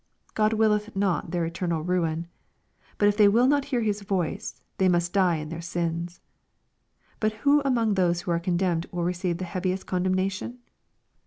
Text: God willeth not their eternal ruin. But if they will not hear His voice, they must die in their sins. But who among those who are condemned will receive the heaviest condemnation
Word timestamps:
God 0.33 0.53
willeth 0.53 0.95
not 0.95 1.29
their 1.29 1.45
eternal 1.45 1.83
ruin. 1.83 2.25
But 2.97 3.07
if 3.07 3.15
they 3.17 3.27
will 3.27 3.45
not 3.45 3.65
hear 3.65 3.81
His 3.81 4.01
voice, 4.01 4.59
they 4.79 4.89
must 4.89 5.13
die 5.13 5.35
in 5.35 5.49
their 5.49 5.61
sins. 5.61 6.21
But 7.19 7.33
who 7.45 7.61
among 7.63 7.93
those 7.93 8.21
who 8.21 8.31
are 8.31 8.39
condemned 8.39 8.87
will 8.91 9.03
receive 9.03 9.37
the 9.37 9.45
heaviest 9.45 9.85
condemnation 9.85 10.57